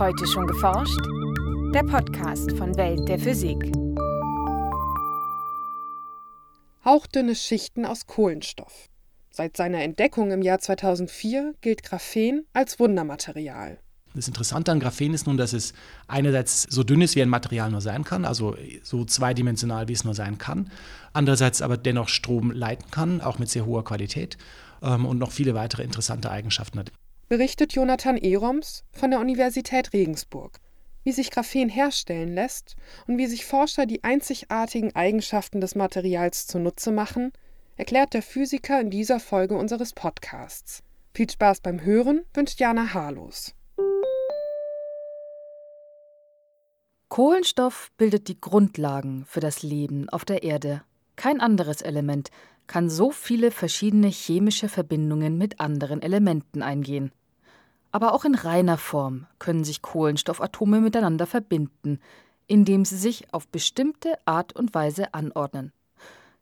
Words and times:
Heute 0.00 0.26
schon 0.26 0.46
geforscht? 0.46 0.98
Der 1.74 1.82
Podcast 1.82 2.52
von 2.56 2.74
Welt 2.78 3.06
der 3.06 3.18
Physik. 3.18 3.58
Hauchdünne 6.86 7.34
Schichten 7.34 7.84
aus 7.84 8.06
Kohlenstoff. 8.06 8.86
Seit 9.28 9.58
seiner 9.58 9.82
Entdeckung 9.82 10.30
im 10.30 10.40
Jahr 10.40 10.58
2004 10.58 11.52
gilt 11.60 11.82
Graphen 11.82 12.46
als 12.54 12.80
Wundermaterial. 12.80 13.78
Das 14.14 14.26
Interessante 14.26 14.72
an 14.72 14.80
Graphen 14.80 15.12
ist 15.12 15.26
nun, 15.26 15.36
dass 15.36 15.52
es 15.52 15.74
einerseits 16.08 16.62
so 16.62 16.82
dünn 16.82 17.02
ist, 17.02 17.14
wie 17.14 17.20
ein 17.20 17.28
Material 17.28 17.70
nur 17.70 17.82
sein 17.82 18.02
kann, 18.02 18.24
also 18.24 18.56
so 18.82 19.04
zweidimensional, 19.04 19.88
wie 19.88 19.92
es 19.92 20.04
nur 20.04 20.14
sein 20.14 20.38
kann, 20.38 20.70
andererseits 21.12 21.60
aber 21.60 21.76
dennoch 21.76 22.08
Strom 22.08 22.52
leiten 22.52 22.90
kann, 22.90 23.20
auch 23.20 23.38
mit 23.38 23.50
sehr 23.50 23.66
hoher 23.66 23.84
Qualität 23.84 24.38
ähm, 24.80 25.04
und 25.04 25.18
noch 25.18 25.30
viele 25.30 25.54
weitere 25.54 25.82
interessante 25.82 26.30
Eigenschaften 26.30 26.78
hat. 26.78 26.90
Berichtet 27.30 27.74
Jonathan 27.74 28.16
Eroms 28.16 28.82
von 28.90 29.12
der 29.12 29.20
Universität 29.20 29.92
Regensburg, 29.92 30.58
wie 31.04 31.12
sich 31.12 31.30
Graphen 31.30 31.68
herstellen 31.68 32.34
lässt 32.34 32.74
und 33.06 33.18
wie 33.18 33.26
sich 33.26 33.46
Forscher 33.46 33.86
die 33.86 34.02
einzigartigen 34.02 34.96
Eigenschaften 34.96 35.60
des 35.60 35.76
Materials 35.76 36.48
zunutze 36.48 36.90
machen, 36.90 37.30
erklärt 37.76 38.14
der 38.14 38.22
Physiker 38.22 38.80
in 38.80 38.90
dieser 38.90 39.20
Folge 39.20 39.56
unseres 39.56 39.92
Podcasts. 39.92 40.82
Viel 41.14 41.30
Spaß 41.30 41.60
beim 41.60 41.84
Hören 41.84 42.22
wünscht 42.34 42.58
Jana 42.58 42.94
Harlos. 42.94 43.54
Kohlenstoff 47.10 47.92
bildet 47.96 48.26
die 48.26 48.40
Grundlagen 48.40 49.24
für 49.24 49.38
das 49.38 49.62
Leben 49.62 50.08
auf 50.08 50.24
der 50.24 50.42
Erde. 50.42 50.82
Kein 51.14 51.40
anderes 51.40 51.80
Element 51.80 52.32
kann 52.66 52.90
so 52.90 53.12
viele 53.12 53.52
verschiedene 53.52 54.08
chemische 54.08 54.68
Verbindungen 54.68 55.38
mit 55.38 55.60
anderen 55.60 56.02
Elementen 56.02 56.62
eingehen. 56.62 57.12
Aber 57.92 58.12
auch 58.14 58.24
in 58.24 58.34
reiner 58.34 58.78
Form 58.78 59.26
können 59.38 59.64
sich 59.64 59.82
Kohlenstoffatome 59.82 60.80
miteinander 60.80 61.26
verbinden, 61.26 61.98
indem 62.46 62.84
sie 62.84 62.96
sich 62.96 63.32
auf 63.32 63.48
bestimmte 63.48 64.14
Art 64.24 64.54
und 64.54 64.74
Weise 64.74 65.14
anordnen. 65.14 65.72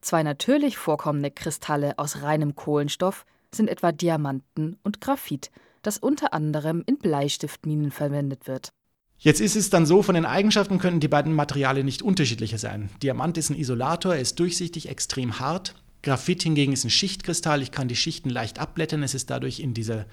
Zwei 0.01 0.23
natürlich 0.23 0.79
vorkommende 0.79 1.31
Kristalle 1.31 1.99
aus 1.99 2.23
reinem 2.23 2.55
Kohlenstoff 2.55 3.25
sind 3.53 3.69
etwa 3.69 3.93
Diamanten 3.93 4.79
und 4.83 5.01
Graphit, 5.01 5.51
das 5.83 5.99
unter 5.99 6.33
anderem 6.35 6.83
in 6.87 6.99
Bleistiftminen 6.99 7.91
verwendet 7.91 8.47
wird. 8.47 8.71
Jetzt 9.19 9.41
ist 9.41 9.57
es 9.57 9.71
dann 9.71 9.87
so, 9.87 10.03
von 10.03 10.15
den 10.15 10.27
Eigenschaften 10.27 10.79
könnten 10.79 11.01
die 11.01 11.09
beiden 11.09 11.33
Materialien 11.33 11.87
nicht 11.87 12.03
unterschiedlicher 12.03 12.59
sein. 12.59 12.89
Diamant 13.03 13.37
ist 13.37 13.51
ein 13.51 13.57
Isolator, 13.57 14.15
er 14.15 14.21
ist 14.21 14.39
durchsichtig, 14.39 14.89
extrem 14.89 15.41
hart. 15.41 15.75
Graphit 16.03 16.45
hingegen 16.45 16.73
ist 16.73 16.85
ein 16.85 16.91
Schichtkristall, 16.91 17.61
ich 17.61 17.73
kann 17.73 17.89
die 17.89 17.97
Schichten 17.97 18.31
leicht 18.31 18.61
abblättern, 18.61 19.03
es 19.03 19.15
ist 19.15 19.31
dadurch 19.31 19.59
in 19.59 19.75
dieser 19.75 20.07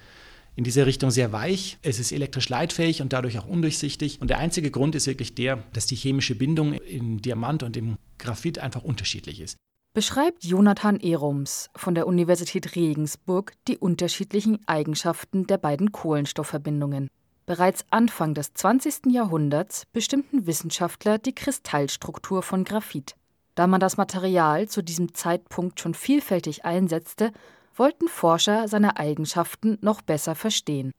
in 0.56 0.64
diese 0.64 0.86
Richtung 0.86 1.10
sehr 1.10 1.32
weich. 1.32 1.78
Es 1.82 2.00
ist 2.00 2.12
elektrisch 2.12 2.48
leitfähig 2.48 3.02
und 3.02 3.12
dadurch 3.12 3.38
auch 3.38 3.46
undurchsichtig. 3.46 4.20
Und 4.20 4.30
der 4.30 4.38
einzige 4.38 4.70
Grund 4.70 4.94
ist 4.94 5.06
wirklich 5.06 5.34
der, 5.34 5.62
dass 5.74 5.86
die 5.86 5.96
chemische 5.96 6.34
Bindung 6.34 6.72
in 6.72 7.18
Diamant 7.18 7.62
und 7.62 7.76
im 7.76 7.98
Graphit 8.18 8.58
einfach 8.58 8.82
unterschiedlich 8.82 9.40
ist. 9.40 9.56
Beschreibt 9.94 10.44
Jonathan 10.44 10.98
Ehrums 10.98 11.70
von 11.74 11.94
der 11.94 12.06
Universität 12.06 12.74
Regensburg 12.74 13.52
die 13.68 13.78
unterschiedlichen 13.78 14.66
Eigenschaften 14.66 15.46
der 15.46 15.58
beiden 15.58 15.92
Kohlenstoffverbindungen. 15.92 17.08
Bereits 17.46 17.84
Anfang 17.90 18.34
des 18.34 18.52
20. 18.54 19.06
Jahrhunderts 19.12 19.84
bestimmten 19.92 20.46
Wissenschaftler 20.46 21.18
die 21.18 21.34
Kristallstruktur 21.34 22.42
von 22.42 22.64
Graphit. 22.64 23.14
Da 23.54 23.66
man 23.66 23.80
das 23.80 23.96
Material 23.96 24.68
zu 24.68 24.82
diesem 24.82 25.14
Zeitpunkt 25.14 25.80
schon 25.80 25.94
vielfältig 25.94 26.64
einsetzte, 26.64 27.32
wollten 27.78 28.08
Forscher 28.08 28.68
seine 28.68 28.96
Eigenschaften 28.96 29.78
noch 29.80 30.02
besser 30.02 30.34
verstehen. 30.34 30.92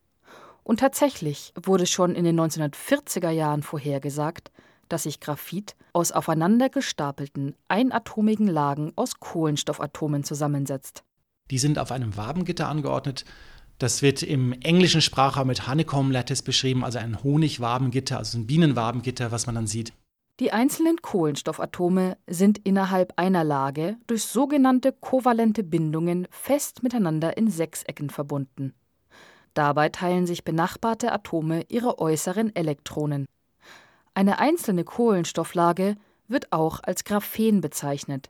Und 0.64 0.80
tatsächlich 0.80 1.54
wurde 1.62 1.86
schon 1.86 2.16
in 2.16 2.26
den 2.26 2.40
1940er 2.40 3.30
Jahren 3.30 3.64
vorhergesagt, 3.64 4.52
dass 4.90 5.04
sich 5.04 5.20
Graphit 5.20 5.76
aus 5.94 6.12
aufeinander 6.12 6.70
gestapelten, 6.70 7.56
einatomigen 7.68 8.48
Lagen 8.48 8.94
aus 8.96 9.20
Kohlenstoffatomen 9.20 10.24
zusammensetzt. 10.24 11.04
Die 11.52 11.58
sind 11.58 11.80
auf 11.80 11.92
einem 11.92 12.16
Wabengitter 12.18 12.68
angeordnet 12.68 13.26
das 13.80 14.02
wird 14.02 14.24
im 14.24 14.54
englischen 14.54 15.02
Sprachraum 15.02 15.48
mit 15.48 15.68
Honeycomb 15.68 16.12
Lattice 16.12 16.42
beschrieben, 16.42 16.84
also 16.84 16.98
ein 16.98 17.24
Honigwabengitter, 17.24 18.18
also 18.18 18.40
ein 18.40 18.48
Bienenwabengitter, 18.48 19.32
was 19.32 19.46
man 19.46 19.54
dann 19.54 19.68
sieht. 19.68 19.94
Die 20.40 20.52
einzelnen 20.52 21.02
Kohlenstoffatome 21.02 22.16
sind 22.28 22.60
innerhalb 22.60 23.14
einer 23.16 23.44
Lage 23.44 23.98
durch 24.06 24.24
sogenannte 24.24 24.92
kovalente 24.92 25.64
Bindungen 25.64 26.28
fest 26.30 26.84
miteinander 26.84 27.38
in 27.38 27.50
Sechsecken 27.50 28.12
verbunden. 28.12 28.76
Dabei 29.56 29.90
teilen 29.90 30.28
sich 30.28 30.44
benachbarte 30.44 31.12
Atome 31.12 31.64
ihre 31.70 31.98
äußeren 31.98 32.56
Elektronen. 32.56 33.26
Eine 34.14 34.38
einzelne 34.38 34.84
Kohlenstofflage 34.84 35.96
wird 36.28 36.52
auch 36.52 36.82
als 36.84 37.04
Graphen 37.04 37.62
bezeichnet. 37.62 38.30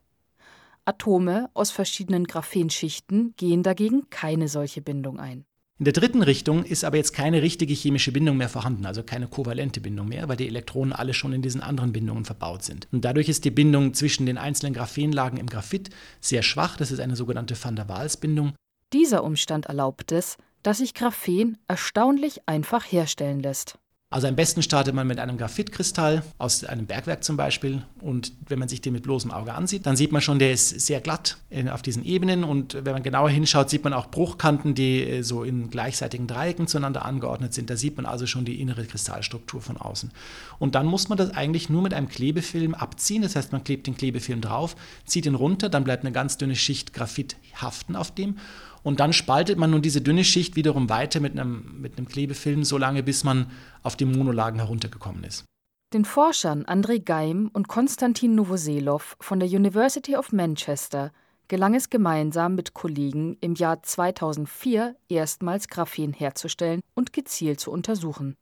Atome 0.85 1.50
aus 1.53 1.72
verschiedenen 1.72 2.24
Graphenschichten 2.24 3.34
gehen 3.35 3.63
dagegen 3.63 4.09
keine 4.09 4.47
solche 4.47 4.81
Bindung 4.81 5.19
ein. 5.19 5.45
In 5.80 5.86
der 5.86 5.94
dritten 5.94 6.24
Richtung 6.24 6.64
ist 6.64 6.84
aber 6.84 6.98
jetzt 6.98 7.14
keine 7.14 7.44
richtige 7.44 7.76
chemische 7.76 8.12
Bindung 8.12 8.38
mehr 8.38 8.50
vorhanden, 8.50 8.88
also 8.88 9.04
keine 9.04 9.28
kovalente 9.28 9.80
Bindung 9.80 10.08
mehr, 10.08 10.28
weil 10.28 10.36
die 10.36 10.48
Elektronen 10.48 10.92
alle 10.92 11.14
schon 11.14 11.34
in 11.34 11.44
diesen 11.44 11.62
anderen 11.62 11.94
Bindungen 11.94 12.26
verbaut 12.26 12.64
sind. 12.64 12.88
Und 12.92 13.06
dadurch 13.06 13.30
ist 13.30 13.46
die 13.46 13.52
Bindung 13.52 13.94
zwischen 13.94 14.26
den 14.26 14.40
einzelnen 14.40 14.74
Graphenlagen 14.74 15.38
im 15.38 15.46
Graphit 15.46 15.92
sehr 16.20 16.42
schwach. 16.42 16.78
Das 16.78 16.90
ist 16.90 17.00
eine 17.00 17.16
sogenannte 17.16 17.56
Van 17.64 17.76
der 17.76 17.88
Waals-Bindung. 17.88 18.54
Dieser 18.92 19.24
Umstand 19.24 19.68
erlaubt 19.68 20.12
es, 20.12 20.38
dass 20.64 20.80
sich 20.80 20.96
Graphen 20.96 21.60
erstaunlich 21.68 22.42
einfach 22.48 22.84
herstellen 22.84 23.40
lässt. 23.42 23.78
Also 24.09 24.28
am 24.28 24.38
besten 24.38 24.63
startet 24.63 24.95
man 24.95 25.06
mit 25.06 25.19
einem 25.19 25.38
Graphitkristall 25.38 26.23
aus 26.38 26.63
einem 26.63 26.85
Bergwerk 26.85 27.25
zum 27.25 27.35
Beispiel. 27.35 27.81
Und 28.00 28.31
wenn 28.47 28.57
man 28.57 28.69
sich 28.69 28.79
den 28.79 28.94
mit 28.94 29.03
bloßem 29.03 29.31
Auge 29.31 29.53
ansieht, 29.53 29.85
dann 29.85 29.97
sieht 29.97 30.13
man 30.13 30.22
schon, 30.22 30.40
der 30.40 30.53
ist 30.53 30.69
sehr 30.79 31.01
glatt 31.01 31.35
auf 31.69 31.81
diesen 31.81 32.06
Ebenen. 32.06 32.45
Und 32.45 32.85
wenn 32.85 32.94
man 32.94 33.03
genauer 33.03 33.29
hinschaut, 33.29 33.69
sieht 33.69 33.84
man 33.84 33.91
auch 33.91 34.09
Bruchkanten, 34.09 34.75
die 34.75 35.03
äh, 35.03 35.23
so 35.23 35.44
in 35.44 35.69
gleichseitigen 35.69 36.25
Dreiecken 36.25 36.68
zueinander 36.68 37.03
angeordnet 37.03 37.53
sind. 37.53 37.69
Da 37.69 37.75
sieht 37.75 37.97
man 37.97 38.06
also 38.06 38.28
schon 38.28 38.45
die 38.45 38.62
innere 38.62 38.85
Kristallstruktur 38.85 39.59
von 39.59 39.75
außen. 39.75 40.12
Und 40.57 40.75
dann 40.75 40.85
muss 40.85 41.09
man 41.09 41.18
das 41.18 41.31
eigentlich 41.31 41.69
nur 41.69 41.81
mit 41.81 41.94
einem 41.94 42.07
Klebefilm 42.07 42.75
abziehen. 42.75 43.24
Das 43.24 43.35
heißt, 43.35 43.51
man 43.51 43.66
klebt 43.66 43.88
den 43.88 43.97
Klebefilm 43.97 44.39
drauf, 44.39 44.78
zieht 45.06 45.25
ihn 45.25 45.35
runter, 45.35 45.68
dann 45.68 45.84
bleibt 45.84 46.06
eine 46.06 46.13
ganz 46.13 46.38
dünne 46.38 46.56
Schicht 46.56 46.94
Graphit 46.94 47.35
haften 47.62 47.97
auf 47.97 48.12
dem. 48.12 48.38
Und 48.84 49.00
dann 49.00 49.14
spaltet 49.14 49.58
man 49.58 49.72
nun 49.72 49.82
diese 49.82 50.02
dünne 50.02 50.24
Schicht 50.24 50.56
wiederum 50.56 50.90
weiter 50.90 51.20
mit 51.20 51.34
einem, 51.34 51.82
mit 51.82 51.98
einem 51.98 52.08
Klebefilm, 52.08 52.64
so 52.64 52.78
lange 52.78 53.04
bis 53.04 53.24
man 53.24 53.52
auf 53.84 53.96
die 53.96 54.06
Monolagen 54.06 54.60
heruntergekommen 54.60 55.24
ist. 55.24 55.46
Den 55.94 56.04
Forschern 56.04 56.66
Andrei 56.66 56.98
Geim 56.98 57.50
und 57.54 57.70
Konstantin 57.70 58.36
Novoselov 58.36 59.16
von 59.22 59.40
der 59.40 59.48
University 59.48 60.18
of 60.18 60.34
Manchester 60.34 61.12
gelang 61.48 61.76
es 61.76 61.90
gemeinsam 61.90 62.56
mit 62.56 62.74
Kollegen 62.74 63.38
im 63.40 63.56
Jahr 63.56 63.82
2004 63.82 64.96
erstmals 65.08 65.70
Graphen 65.70 66.12
herzustellen 66.12 66.82
und 66.94 67.14
gezielt 67.14 67.60
zu 67.60 67.72
untersuchen. 67.72 68.36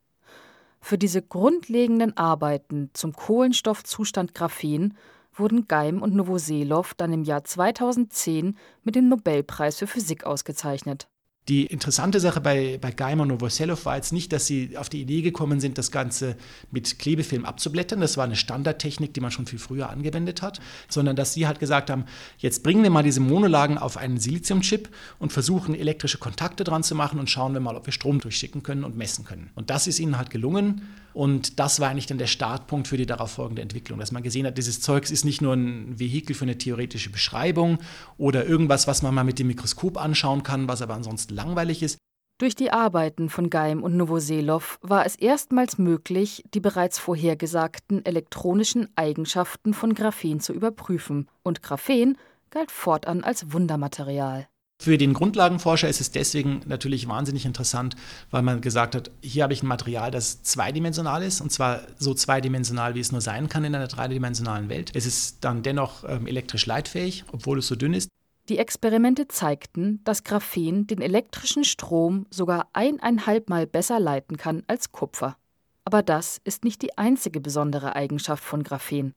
Für 0.82 0.98
diese 0.98 1.22
grundlegenden 1.22 2.16
Arbeiten 2.18 2.90
zum 2.94 3.14
Kohlenstoffzustand 3.14 4.34
Graphen 4.34 4.96
wurden 5.36 5.68
Geim 5.68 6.02
und 6.02 6.16
Novoselov 6.16 6.94
dann 6.94 7.14
im 7.14 7.24
Jahr 7.24 7.44
2010 7.44 8.58
mit 8.84 8.96
dem 8.96 9.10
Nobelpreis 9.10 9.78
für 9.78 9.88
Physik 9.88 10.26
ausgezeichnet 10.26 11.08
die 11.48 11.68
interessante 11.68 12.20
Sache 12.20 12.42
bei, 12.42 12.80
bei 12.82 12.92
Geimer 12.92 13.22
und 13.22 13.30
Novoselov 13.30 13.86
war 13.86 13.96
jetzt 13.96 14.12
nicht, 14.12 14.34
dass 14.34 14.48
sie 14.48 14.78
auf 14.78 14.90
die 14.90 15.02
Idee 15.02 15.22
gekommen 15.22 15.60
sind, 15.60 15.78
das 15.78 15.92
Ganze 15.92 16.38
mit 16.72 16.98
Klebefilm 16.98 17.46
abzublättern. 17.46 18.02
Das 18.02 18.18
war 18.18 18.24
eine 18.24 18.36
Standardtechnik, 18.36 19.14
die 19.14 19.22
man 19.22 19.30
schon 19.30 19.46
viel 19.46 19.60
früher 19.60 19.90
angewendet 19.90 20.42
hat, 20.42 20.60
sondern 20.90 21.16
dass 21.16 21.34
sie 21.34 21.46
halt 21.46 21.60
gesagt 21.60 21.92
haben, 21.92 22.06
jetzt 22.40 22.64
bringen 22.64 22.82
wir 22.82 22.90
mal 22.90 23.04
diese 23.04 23.20
Monolagen 23.20 23.78
auf 23.78 23.96
einen 23.96 24.18
Siliziumchip 24.18 24.90
und 25.20 25.34
versuchen 25.34 25.76
elektrische 25.76 26.18
Kontakte 26.18 26.64
dran 26.64 26.82
zu 26.82 26.96
machen 26.96 27.20
und 27.20 27.30
schauen 27.30 27.54
wir 27.54 27.62
mal, 27.62 27.76
ob 27.76 27.86
wir 27.86 27.94
Strom 27.94 28.20
durchschicken 28.20 28.64
können 28.64 28.84
und 28.84 28.98
messen 28.98 29.24
können. 29.24 29.52
Und 29.54 29.70
das 29.70 29.86
ist 29.86 30.00
ihnen 30.00 30.18
halt 30.18 30.32
gelungen. 30.32 30.82
Und 31.16 31.62
das 31.62 31.80
war 31.80 31.90
eigentlich 31.90 32.08
dann 32.08 32.18
der 32.18 32.28
Startpunkt 32.28 32.90
für 32.90 32.98
die 32.98 33.06
darauf 33.06 33.32
folgende 33.32 33.62
Entwicklung, 33.62 34.00
dass 34.00 34.12
man 34.12 34.22
gesehen 34.22 34.46
hat, 34.46 34.58
dieses 34.58 34.82
Zeugs 34.82 35.12
ist 35.12 35.24
nicht 35.24 35.42
nur 35.42 35.54
ein 35.54 35.98
Vehikel 35.98 36.36
für 36.36 36.44
eine 36.44 36.58
theoretische 36.58 37.10
Beschreibung 37.10 37.78
oder 38.18 38.46
irgendwas, 38.46 38.86
was 38.86 39.02
man 39.02 39.16
mal 39.16 39.24
mit 39.24 39.40
dem 39.40 39.48
Mikroskop 39.48 39.98
anschauen 39.98 40.44
kann, 40.44 40.68
was 40.68 40.82
aber 40.82 40.94
ansonsten 40.94 41.34
langweilig 41.34 41.84
ist. 41.84 41.98
Durch 42.38 42.54
die 42.54 42.72
Arbeiten 42.72 43.30
von 43.30 43.50
Geim 43.50 43.82
und 43.82 43.96
Novoselov 43.96 44.78
war 44.82 45.06
es 45.06 45.16
erstmals 45.16 45.78
möglich, 45.78 46.44
die 46.54 46.60
bereits 46.60 47.00
vorhergesagten 47.00 48.06
elektronischen 48.06 48.90
Eigenschaften 48.98 49.74
von 49.74 49.94
Graphen 49.94 50.42
zu 50.42 50.52
überprüfen, 50.52 51.30
und 51.44 51.64
Graphen 51.64 52.18
galt 52.50 52.72
fortan 52.72 53.24
als 53.24 53.54
Wundermaterial. 53.54 54.50
Für 54.82 54.98
den 54.98 55.14
Grundlagenforscher 55.14 55.88
ist 55.88 56.02
es 56.02 56.12
deswegen 56.12 56.62
natürlich 56.66 57.08
wahnsinnig 57.08 57.46
interessant, 57.46 57.96
weil 58.30 58.42
man 58.42 58.62
gesagt 58.62 58.94
hat, 58.94 59.10
hier 59.22 59.44
habe 59.44 59.54
ich 59.54 59.64
ein 59.64 59.68
Material, 59.68 60.12
das 60.12 60.44
zweidimensional 60.44 61.24
ist, 61.24 61.42
und 61.42 61.52
zwar 61.52 61.82
so 61.98 62.14
zweidimensional, 62.14 62.94
wie 62.94 63.00
es 63.00 63.12
nur 63.12 63.22
sein 63.22 63.50
kann 63.50 63.64
in 63.64 63.74
einer 63.74 63.88
dreidimensionalen 63.88 64.70
Welt. 64.70 64.92
Es 64.94 65.06
ist 65.06 65.44
dann 65.44 65.64
dennoch 65.64 66.04
ähm, 66.08 66.28
elektrisch 66.28 66.66
leitfähig, 66.66 67.24
obwohl 67.32 67.60
es 67.60 67.68
so 67.68 67.76
dünn 67.76 67.94
ist. 67.94 68.10
Die 68.50 68.60
Experimente 68.60 69.28
zeigten, 69.28 70.02
dass 70.04 70.24
Graphen 70.24 70.86
den 70.86 71.02
elektrischen 71.02 71.64
Strom 71.64 72.28
sogar 72.30 72.68
eineinhalb 72.74 73.50
Mal 73.50 73.66
besser 73.66 74.00
leiten 74.00 74.38
kann 74.38 74.62
als 74.68 74.92
Kupfer. 74.92 75.36
Aber 75.84 76.04
das 76.04 76.42
ist 76.44 76.64
nicht 76.64 76.82
die 76.84 76.96
einzige 76.98 77.40
besondere 77.40 77.96
Eigenschaft 77.96 78.44
von 78.44 78.62
Graphen. 78.62 79.14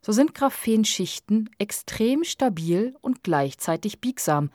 So 0.00 0.12
sind 0.12 0.34
Graphenschichten 0.34 1.50
extrem 1.58 2.24
stabil 2.24 2.94
und 3.02 3.22
gleichzeitig 3.22 4.00
biegsam. 4.00 4.50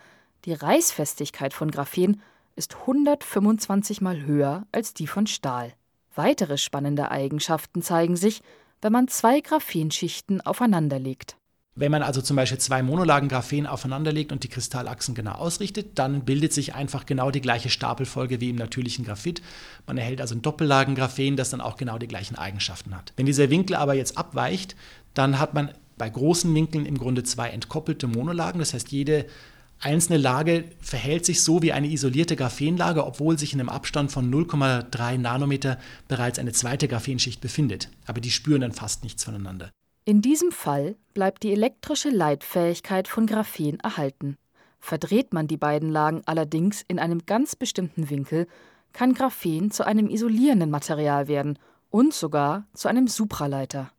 Die 0.45 0.53
Reißfestigkeit 0.53 1.53
von 1.53 1.69
Graphen 1.69 2.21
ist 2.55 2.77
125 2.81 3.99
mal 3.99 4.21
höher 4.21 4.65
als 4.71 4.93
die 4.93 5.07
von 5.07 5.27
Stahl. 5.27 5.73
Weitere 6.15 6.57
spannende 6.57 7.11
Eigenschaften 7.11 7.81
zeigen 7.81 8.15
sich, 8.15 8.41
wenn 8.81 8.93
man 8.93 9.09
zwei 9.09 9.41
Graphenschichten 9.41 10.39
aufeinanderlegt. 10.41 11.35
Wenn 11.75 11.91
man 11.91 12.03
also 12.03 12.21
zum 12.21 12.35
Beispiel 12.35 12.57
zwei 12.57 12.81
Monolagen 12.81 13.29
Graphen 13.29 13.67
aufeinanderlegt 13.67 14.31
und 14.31 14.43
die 14.43 14.49
Kristallachsen 14.49 15.13
genau 15.13 15.33
ausrichtet, 15.33 15.99
dann 15.99 16.25
bildet 16.25 16.51
sich 16.51 16.73
einfach 16.73 17.05
genau 17.05 17.31
die 17.31 17.41
gleiche 17.41 17.69
Stapelfolge 17.69 18.41
wie 18.41 18.49
im 18.49 18.55
natürlichen 18.55 19.05
Graphit. 19.05 19.41
Man 19.87 19.97
erhält 19.97 20.19
also 20.19 20.35
ein 20.35 20.41
Doppellagen 20.41 20.95
Graphen, 20.95 21.37
das 21.37 21.51
dann 21.51 21.61
auch 21.61 21.77
genau 21.77 21.97
die 21.97 22.07
gleichen 22.07 22.37
Eigenschaften 22.37 22.95
hat. 22.95 23.13
Wenn 23.17 23.25
dieser 23.25 23.49
Winkel 23.49 23.75
aber 23.75 23.93
jetzt 23.93 24.17
abweicht, 24.17 24.75
dann 25.13 25.39
hat 25.39 25.53
man 25.53 25.73
bei 25.97 26.09
großen 26.09 26.53
Winkeln 26.53 26.85
im 26.85 26.97
Grunde 26.97 27.23
zwei 27.23 27.49
entkoppelte 27.49 28.07
Monolagen. 28.07 28.59
Das 28.59 28.73
heißt, 28.73 28.91
jede 28.91 29.25
einzelne 29.79 30.17
Lage 30.17 30.65
verhält 30.81 31.25
sich 31.25 31.43
so 31.43 31.61
wie 31.61 31.71
eine 31.71 31.87
isolierte 31.87 32.35
Graphenlage, 32.35 33.05
obwohl 33.05 33.37
sich 33.39 33.53
in 33.53 33.59
einem 33.59 33.69
Abstand 33.69 34.11
von 34.11 34.31
0,3 34.31 35.17
Nanometer 35.17 35.79
bereits 36.07 36.39
eine 36.39 36.51
zweite 36.51 36.87
Graphenschicht 36.87 37.41
befindet. 37.41 37.89
Aber 38.05 38.21
die 38.21 38.31
spüren 38.31 38.61
dann 38.61 38.71
fast 38.71 39.03
nichts 39.03 39.23
voneinander. 39.23 39.71
In 40.05 40.21
diesem 40.21 40.51
Fall 40.51 40.95
bleibt 41.13 41.43
die 41.43 41.51
elektrische 41.51 42.09
Leitfähigkeit 42.09 43.07
von 43.07 43.27
Graphen 43.27 43.79
erhalten. 43.79 44.37
Verdreht 44.79 45.33
man 45.33 45.47
die 45.47 45.57
beiden 45.57 45.89
Lagen 45.89 46.21
allerdings 46.25 46.83
in 46.87 46.99
einem 46.99 47.25
ganz 47.25 47.55
bestimmten 47.55 48.09
Winkel, 48.09 48.47
kann 48.93 49.13
Graphen 49.13 49.71
zu 49.71 49.85
einem 49.85 50.09
isolierenden 50.09 50.69
Material 50.69 51.27
werden 51.27 51.59
und 51.89 52.13
sogar 52.13 52.65
zu 52.73 52.87
einem 52.87 53.07
Supraleiter. 53.07 53.91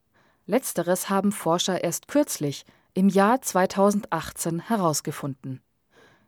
Letzteres 0.46 1.08
haben 1.08 1.32
Forscher 1.32 1.84
erst 1.84 2.08
kürzlich, 2.08 2.64
im 2.94 3.08
Jahr 3.08 3.40
2018, 3.40 4.60
herausgefunden. 4.60 5.60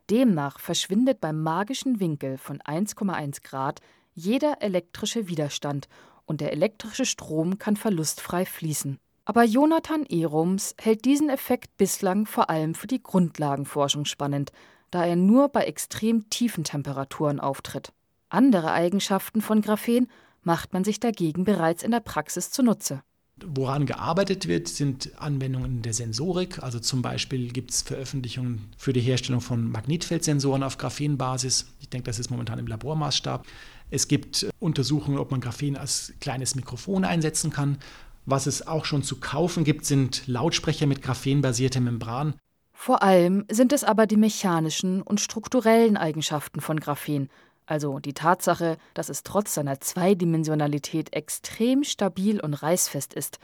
Demnach 0.09 0.59
verschwindet 0.59 1.21
beim 1.21 1.41
magischen 1.41 1.99
Winkel 1.99 2.37
von 2.37 2.59
1,1 2.59 3.43
Grad 3.43 3.79
jeder 4.13 4.61
elektrische 4.61 5.27
Widerstand 5.27 5.87
und 6.25 6.41
der 6.41 6.51
elektrische 6.51 7.05
Strom 7.05 7.57
kann 7.57 7.75
verlustfrei 7.75 8.45
fließen. 8.45 8.99
Aber 9.25 9.43
Jonathan 9.43 10.03
Ehrums 10.03 10.75
hält 10.79 11.05
diesen 11.05 11.29
Effekt 11.29 11.77
bislang 11.77 12.25
vor 12.25 12.49
allem 12.49 12.75
für 12.75 12.87
die 12.87 13.01
Grundlagenforschung 13.01 14.05
spannend, 14.05 14.51
da 14.91 15.05
er 15.05 15.15
nur 15.15 15.49
bei 15.49 15.63
extrem 15.63 16.29
tiefen 16.29 16.63
Temperaturen 16.63 17.39
auftritt. 17.39 17.93
Andere 18.29 18.71
Eigenschaften 18.71 19.41
von 19.41 19.61
Graphen 19.61 20.07
macht 20.41 20.73
man 20.73 20.83
sich 20.83 20.99
dagegen 20.99 21.45
bereits 21.45 21.83
in 21.83 21.91
der 21.91 22.01
Praxis 22.01 22.51
zunutze. 22.51 23.01
Woran 23.45 23.85
gearbeitet 23.85 24.47
wird, 24.47 24.67
sind 24.67 25.11
Anwendungen 25.17 25.81
der 25.81 25.93
Sensorik. 25.93 26.61
Also 26.61 26.79
zum 26.79 27.01
Beispiel 27.01 27.51
gibt 27.51 27.71
es 27.71 27.81
Veröffentlichungen 27.81 28.69
für 28.77 28.93
die 28.93 29.01
Herstellung 29.01 29.41
von 29.41 29.69
Magnetfeldsensoren 29.71 30.63
auf 30.63 30.77
Graphenbasis. 30.77 31.67
Ich 31.79 31.89
denke, 31.89 32.05
das 32.05 32.19
ist 32.19 32.29
momentan 32.29 32.59
im 32.59 32.67
Labormaßstab. 32.67 33.45
Es 33.89 34.07
gibt 34.07 34.47
Untersuchungen, 34.59 35.17
ob 35.17 35.31
man 35.31 35.41
Graphen 35.41 35.77
als 35.77 36.13
kleines 36.19 36.55
Mikrofon 36.55 37.05
einsetzen 37.05 37.51
kann. 37.51 37.77
Was 38.25 38.47
es 38.47 38.65
auch 38.65 38.85
schon 38.85 39.03
zu 39.03 39.19
kaufen 39.19 39.63
gibt, 39.63 39.85
sind 39.85 40.27
Lautsprecher 40.27 40.87
mit 40.87 41.01
graphenbasierter 41.01 41.81
Membran. 41.81 42.35
Vor 42.73 43.03
allem 43.03 43.45
sind 43.51 43.71
es 43.71 43.83
aber 43.83 44.07
die 44.07 44.17
mechanischen 44.17 45.01
und 45.01 45.21
strukturellen 45.21 45.95
Eigenschaften 45.95 46.59
von 46.59 46.79
Graphen, 46.79 47.29
also 47.65 47.99
die 47.99 48.13
Tatsache, 48.13 48.77
dass 48.93 49.09
es 49.09 49.23
trotz 49.23 49.53
seiner 49.53 49.79
Zweidimensionalität 49.79 51.13
extrem 51.13 51.83
stabil 51.83 52.39
und 52.39 52.53
reißfest 52.53 53.13
ist, 53.13 53.39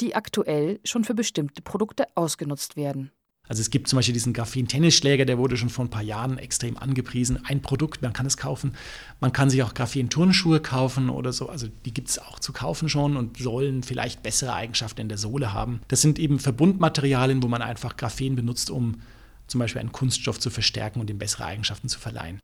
die 0.00 0.14
aktuell 0.14 0.80
schon 0.84 1.04
für 1.04 1.14
bestimmte 1.14 1.62
Produkte 1.62 2.06
ausgenutzt 2.14 2.76
werden. 2.76 3.10
Also 3.46 3.60
es 3.60 3.68
gibt 3.68 3.88
zum 3.88 3.98
Beispiel 3.98 4.14
diesen 4.14 4.32
Graphen-Tennisschläger, 4.32 5.26
der 5.26 5.36
wurde 5.36 5.58
schon 5.58 5.68
vor 5.68 5.84
ein 5.84 5.90
paar 5.90 6.02
Jahren 6.02 6.38
extrem 6.38 6.78
angepriesen. 6.78 7.44
Ein 7.44 7.60
Produkt, 7.60 8.00
man 8.00 8.14
kann 8.14 8.24
es 8.24 8.38
kaufen. 8.38 8.74
Man 9.20 9.34
kann 9.34 9.50
sich 9.50 9.62
auch 9.62 9.74
Graphen-Turnschuhe 9.74 10.60
kaufen 10.60 11.10
oder 11.10 11.32
so. 11.32 11.50
Also 11.50 11.68
die 11.84 11.92
gibt 11.92 12.08
es 12.08 12.18
auch 12.18 12.38
zu 12.38 12.54
kaufen 12.54 12.88
schon 12.88 13.18
und 13.18 13.36
sollen 13.36 13.82
vielleicht 13.82 14.22
bessere 14.22 14.54
Eigenschaften 14.54 15.02
in 15.02 15.08
der 15.10 15.18
Sohle 15.18 15.52
haben. 15.52 15.80
Das 15.88 16.00
sind 16.00 16.18
eben 16.18 16.38
Verbundmaterialien, 16.38 17.42
wo 17.42 17.48
man 17.48 17.60
einfach 17.60 17.98
Graphen 17.98 18.34
benutzt, 18.34 18.70
um 18.70 19.02
zum 19.46 19.58
Beispiel 19.58 19.80
einen 19.80 19.92
Kunststoff 19.92 20.40
zu 20.40 20.48
verstärken 20.48 21.00
und 21.00 21.10
ihm 21.10 21.18
bessere 21.18 21.44
Eigenschaften 21.44 21.90
zu 21.90 21.98
verleihen. 21.98 22.40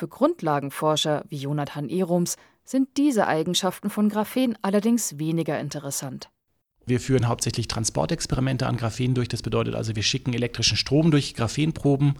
Für 0.00 0.08
Grundlagenforscher 0.08 1.26
wie 1.28 1.36
Jonathan 1.36 1.90
Ehrums 1.90 2.38
sind 2.64 2.96
diese 2.96 3.26
Eigenschaften 3.26 3.90
von 3.90 4.08
Graphen 4.08 4.56
allerdings 4.62 5.18
weniger 5.18 5.60
interessant. 5.60 6.30
Wir 6.86 7.00
führen 7.00 7.28
hauptsächlich 7.28 7.68
Transportexperimente 7.68 8.66
an 8.66 8.78
Graphen 8.78 9.12
durch. 9.12 9.28
Das 9.28 9.42
bedeutet 9.42 9.74
also, 9.74 9.94
wir 9.94 10.02
schicken 10.02 10.32
elektrischen 10.32 10.78
Strom 10.78 11.10
durch 11.10 11.34
Graphenproben 11.34 12.14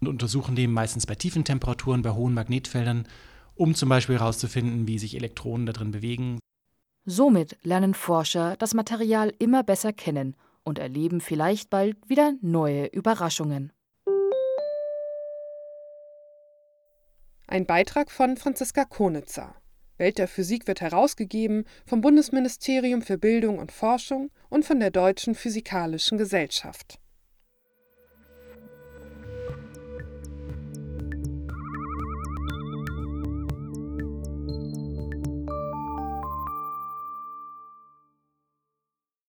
und 0.00 0.06
untersuchen 0.06 0.54
den 0.54 0.70
meistens 0.70 1.04
bei 1.04 1.16
tiefen 1.16 1.44
Temperaturen, 1.44 2.02
bei 2.02 2.12
hohen 2.12 2.32
Magnetfeldern, 2.32 3.08
um 3.56 3.74
zum 3.74 3.88
Beispiel 3.88 4.20
herauszufinden, 4.20 4.86
wie 4.86 5.00
sich 5.00 5.16
Elektronen 5.16 5.66
darin 5.66 5.90
bewegen. 5.90 6.38
Somit 7.06 7.56
lernen 7.64 7.94
Forscher 7.94 8.54
das 8.56 8.72
Material 8.72 9.34
immer 9.40 9.64
besser 9.64 9.92
kennen 9.92 10.36
und 10.62 10.78
erleben 10.78 11.20
vielleicht 11.20 11.70
bald 11.70 11.96
wieder 12.08 12.34
neue 12.40 12.86
Überraschungen. 12.86 13.72
Ein 17.48 17.64
Beitrag 17.64 18.10
von 18.10 18.36
Franziska 18.36 18.84
Konitzer. 18.84 19.54
Welt 19.98 20.18
der 20.18 20.26
Physik 20.26 20.66
wird 20.66 20.80
herausgegeben 20.80 21.64
vom 21.86 22.00
Bundesministerium 22.00 23.02
für 23.02 23.18
Bildung 23.18 23.60
und 23.60 23.70
Forschung 23.70 24.30
und 24.48 24.64
von 24.64 24.80
der 24.80 24.90
Deutschen 24.90 25.36
Physikalischen 25.36 26.18
Gesellschaft 26.18 26.98